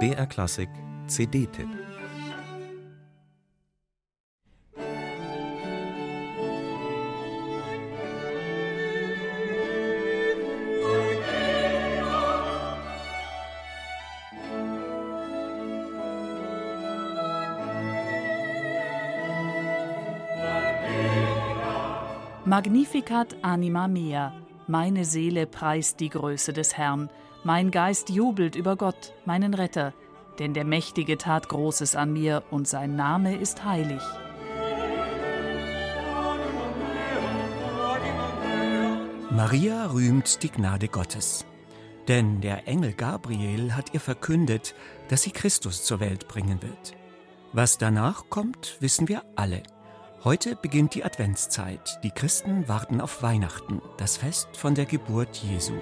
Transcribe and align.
BR 0.00 0.26
Klassik 0.26 0.68
CD-Tipp 1.06 1.68
Magnificat 22.44 23.36
anima 23.42 23.86
mea, 23.86 24.32
meine 24.66 25.04
Seele 25.04 25.46
preist 25.46 26.00
die 26.00 26.08
Größe 26.08 26.52
des 26.52 26.76
Herrn, 26.76 27.08
mein 27.44 27.70
Geist 27.70 28.08
jubelt 28.08 28.56
über 28.56 28.76
Gott, 28.76 29.12
meinen 29.24 29.54
Retter, 29.54 29.92
denn 30.38 30.54
der 30.54 30.64
Mächtige 30.64 31.18
tat 31.18 31.48
Großes 31.48 31.94
an 31.94 32.12
mir 32.12 32.42
und 32.50 32.66
sein 32.66 32.96
Name 32.96 33.36
ist 33.36 33.64
heilig. 33.64 34.02
Maria 39.30 39.86
rühmt 39.86 40.42
die 40.42 40.50
Gnade 40.50 40.88
Gottes. 40.88 41.44
Denn 42.08 42.40
der 42.40 42.68
Engel 42.68 42.92
Gabriel 42.92 43.74
hat 43.74 43.94
ihr 43.94 44.00
verkündet, 44.00 44.74
dass 45.08 45.22
sie 45.22 45.30
Christus 45.30 45.84
zur 45.84 46.00
Welt 46.00 46.28
bringen 46.28 46.62
wird. 46.62 46.94
Was 47.52 47.78
danach 47.78 48.28
kommt, 48.30 48.76
wissen 48.80 49.08
wir 49.08 49.22
alle. 49.36 49.62
Heute 50.22 50.56
beginnt 50.56 50.94
die 50.94 51.04
Adventszeit. 51.04 51.98
Die 52.02 52.10
Christen 52.10 52.68
warten 52.68 53.00
auf 53.00 53.22
Weihnachten, 53.22 53.80
das 53.96 54.16
Fest 54.16 54.56
von 54.56 54.74
der 54.74 54.86
Geburt 54.86 55.36
Jesu. 55.36 55.74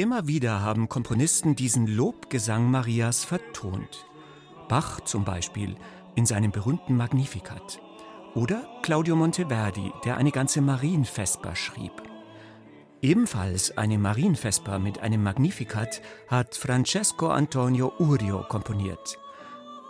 Immer 0.00 0.26
wieder 0.26 0.62
haben 0.62 0.88
Komponisten 0.88 1.56
diesen 1.56 1.86
Lobgesang 1.86 2.70
Marias 2.70 3.22
vertont. 3.22 4.06
Bach 4.66 5.02
zum 5.02 5.26
Beispiel 5.26 5.76
in 6.14 6.24
seinem 6.24 6.52
berühmten 6.52 6.96
Magnificat. 6.96 7.82
Oder 8.34 8.66
Claudio 8.80 9.14
Monteverdi, 9.14 9.92
der 10.06 10.16
eine 10.16 10.30
ganze 10.30 10.62
Marienvesper 10.62 11.54
schrieb. 11.54 11.92
Ebenfalls 13.02 13.76
eine 13.76 13.98
Marienvesper 13.98 14.78
mit 14.78 15.00
einem 15.00 15.22
Magnificat 15.22 16.00
hat 16.28 16.54
Francesco 16.54 17.28
Antonio 17.28 17.92
Urio 17.98 18.42
komponiert. 18.48 19.18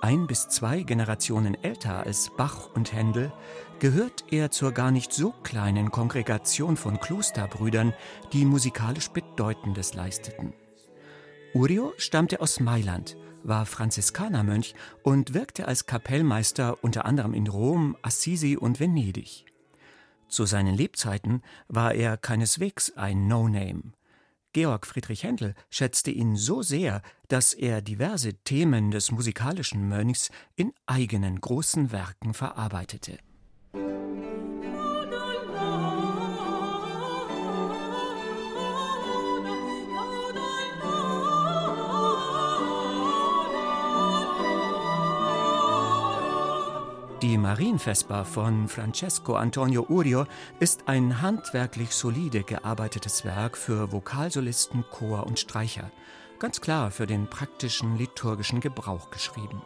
Ein 0.02 0.26
bis 0.26 0.48
zwei 0.48 0.82
Generationen 0.82 1.62
älter 1.62 2.06
als 2.06 2.30
Bach 2.36 2.70
und 2.74 2.92
Händel, 2.92 3.32
gehört 3.80 4.24
er 4.30 4.50
zur 4.50 4.72
gar 4.72 4.90
nicht 4.90 5.12
so 5.12 5.32
kleinen 5.42 5.90
Kongregation 5.90 6.76
von 6.76 7.00
Klosterbrüdern, 7.00 7.92
die 8.32 8.44
musikalisch 8.44 9.10
Bedeutendes 9.10 9.94
leisteten. 9.94 10.54
Urio 11.54 11.92
stammte 11.96 12.40
aus 12.40 12.60
Mailand 12.60 13.16
war 13.42 13.66
Franziskanermönch 13.66 14.74
und 15.02 15.34
wirkte 15.34 15.66
als 15.66 15.86
Kapellmeister 15.86 16.82
unter 16.82 17.04
anderem 17.04 17.34
in 17.34 17.46
Rom, 17.46 17.96
Assisi 18.02 18.56
und 18.56 18.80
Venedig. 18.80 19.46
Zu 20.28 20.46
seinen 20.46 20.74
Lebzeiten 20.74 21.42
war 21.68 21.94
er 21.94 22.16
keineswegs 22.16 22.96
ein 22.96 23.26
No-Name. 23.26 23.92
Georg 24.52 24.86
Friedrich 24.86 25.22
Händel 25.22 25.54
schätzte 25.70 26.10
ihn 26.10 26.34
so 26.34 26.62
sehr, 26.62 27.02
dass 27.28 27.54
er 27.54 27.82
diverse 27.82 28.34
Themen 28.34 28.90
des 28.90 29.12
musikalischen 29.12 29.88
Mönchs 29.88 30.30
in 30.56 30.72
eigenen 30.86 31.40
großen 31.40 31.92
Werken 31.92 32.34
verarbeitete. 32.34 33.18
Die 47.22 47.36
Marienvesper 47.36 48.24
von 48.24 48.66
Francesco 48.66 49.34
Antonio 49.34 49.84
Urio 49.90 50.24
ist 50.58 50.88
ein 50.88 51.20
handwerklich 51.20 51.90
solide 51.90 52.42
gearbeitetes 52.42 53.26
Werk 53.26 53.58
für 53.58 53.92
Vokalsolisten, 53.92 54.86
Chor 54.90 55.26
und 55.26 55.38
Streicher, 55.38 55.90
ganz 56.38 56.62
klar 56.62 56.90
für 56.90 57.06
den 57.06 57.28
praktischen 57.28 57.98
liturgischen 57.98 58.60
Gebrauch 58.60 59.10
geschrieben. 59.10 59.60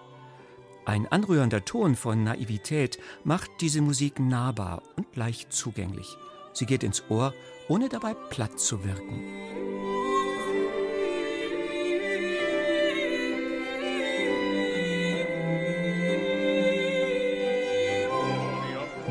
Ein 0.84 1.06
anrührender 1.06 1.64
Ton 1.64 1.94
von 1.94 2.24
Naivität 2.24 2.98
macht 3.22 3.52
diese 3.60 3.82
Musik 3.82 4.18
nahbar 4.18 4.82
und 4.96 5.14
leicht 5.14 5.52
zugänglich. 5.52 6.16
Sie 6.52 6.66
geht 6.66 6.82
ins 6.82 7.04
Ohr, 7.08 7.32
ohne 7.68 7.88
dabei 7.88 8.14
platt 8.14 8.58
zu 8.58 8.82
wirken. 8.82 9.43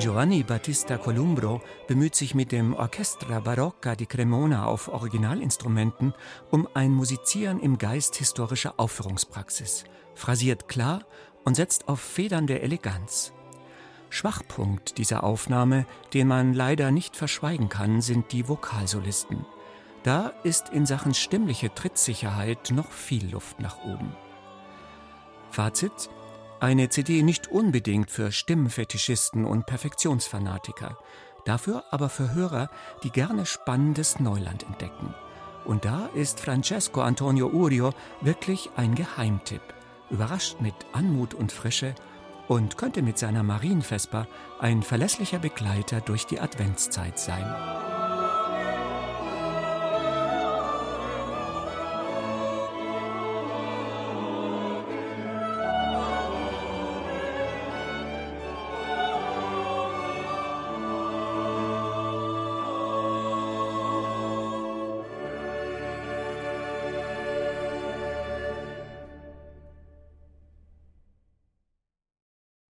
Giovanni 0.03 0.43
Battista 0.43 0.97
Columbro 0.97 1.61
bemüht 1.87 2.13
sich 2.13 2.35
mit 2.35 2.51
dem 2.51 2.73
Orchestra 2.73 3.39
Barocca 3.39 3.95
di 3.95 4.05
Cremona 4.05 4.65
auf 4.65 4.89
Originalinstrumenten 4.89 6.13
um 6.51 6.67
ein 6.73 6.91
Musizieren 6.91 7.61
im 7.61 7.77
Geist 7.77 8.17
historischer 8.17 8.73
Aufführungspraxis, 8.75 9.85
phrasiert 10.13 10.67
klar 10.67 11.05
und 11.45 11.55
setzt 11.55 11.87
auf 11.87 12.01
federnde 12.01 12.59
Eleganz. 12.59 13.31
Schwachpunkt 14.09 14.97
dieser 14.97 15.23
Aufnahme, 15.23 15.85
den 16.13 16.27
man 16.27 16.53
leider 16.53 16.91
nicht 16.91 17.15
verschweigen 17.15 17.69
kann, 17.69 18.01
sind 18.01 18.33
die 18.33 18.49
Vokalsolisten. 18.49 19.45
Da 20.03 20.33
ist 20.43 20.67
in 20.67 20.85
Sachen 20.85 21.13
stimmliche 21.13 21.73
Trittsicherheit 21.73 22.71
noch 22.71 22.91
viel 22.91 23.31
Luft 23.31 23.61
nach 23.61 23.85
oben. 23.85 24.13
Fazit 25.49 26.09
eine 26.63 26.87
CD 26.87 27.23
nicht 27.23 27.51
unbedingt 27.51 28.09
für 28.09 28.31
Stimmfetischisten 28.31 29.43
und 29.43 29.65
Perfektionsfanatiker, 29.65 30.97
dafür 31.43 31.83
aber 31.91 32.07
für 32.07 32.33
Hörer, 32.33 32.69
die 33.03 33.09
gerne 33.09 33.45
spannendes 33.45 34.21
Neuland 34.21 34.63
entdecken. 34.63 35.13
Und 35.65 35.83
da 35.83 36.09
ist 36.15 36.39
Francesco 36.39 37.01
Antonio 37.01 37.47
Urio 37.47 37.91
wirklich 38.21 38.69
ein 38.77 38.95
Geheimtipp. 38.95 39.61
Überrascht 40.09 40.61
mit 40.61 40.73
Anmut 40.93 41.33
und 41.33 41.51
Frische 41.51 41.95
und 42.47 42.77
könnte 42.77 43.01
mit 43.01 43.17
seiner 43.17 43.43
Marienvesper 43.43 44.25
ein 44.59 44.83
verlässlicher 44.83 45.39
Begleiter 45.39 45.99
durch 45.99 46.27
die 46.27 46.39
Adventszeit 46.39 47.19
sein. 47.19 48.02